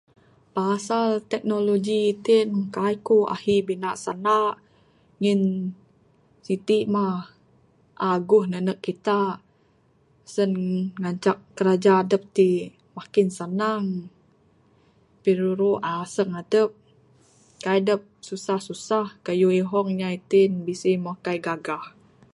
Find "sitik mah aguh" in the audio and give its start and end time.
6.45-8.45